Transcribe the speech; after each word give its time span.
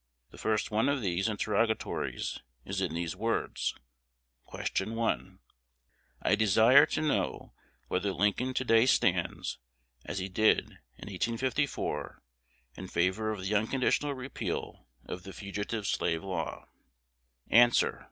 The 0.31 0.39
first 0.39 0.71
one 0.71 0.89
of 0.89 1.03
these 1.03 1.27
interrogatories 1.27 2.39
is 2.65 2.81
in 2.81 2.95
these 2.95 3.15
words: 3.15 3.75
Question 4.47 4.95
1. 4.95 5.37
"I 6.23 6.33
desire 6.33 6.87
to 6.87 7.03
know 7.03 7.53
whether 7.87 8.11
Lincoln 8.11 8.55
to 8.55 8.65
day 8.65 8.87
stands, 8.87 9.59
as 10.03 10.17
he 10.17 10.27
did 10.27 10.69
in 10.97 11.11
1854, 11.11 12.19
in 12.77 12.87
favor 12.87 13.29
of 13.29 13.41
the 13.41 13.53
unconditional 13.53 14.15
repeal 14.15 14.87
of 15.05 15.21
the 15.21 15.33
Fugitive 15.33 15.85
Slave 15.85 16.23
Law." 16.23 16.67
Answer. 17.51 17.99